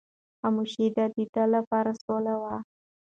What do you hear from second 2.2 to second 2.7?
وه.